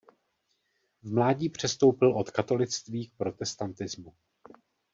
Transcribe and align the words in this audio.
V 1.03 1.13
mládí 1.13 1.49
přestoupil 1.49 2.17
od 2.17 2.31
katolictví 2.31 3.07
k 3.09 3.13
protestantismu. 3.17 4.13